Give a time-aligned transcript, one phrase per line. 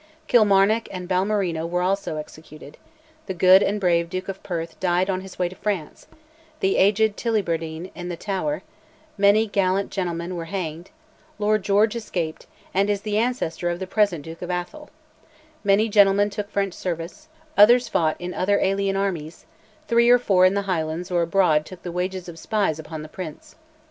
[0.25, 2.77] Kilmarnock and Balmerino also were executed;
[3.27, 6.07] the good and brave Duke of Perth died on his way to France;
[6.59, 8.63] the aged Tullibardine in the Tower;
[9.15, 10.89] many gallant gentlemen were hanged;
[11.37, 14.89] Lord George escaped, and is the ancestor of the present Duke of Atholl;
[15.63, 19.45] many gentlemen took French service; others fought in other alien armies;
[19.87, 23.07] three or four in the Highlands or abroad took the wages of spies upon the
[23.07, 23.53] Prince.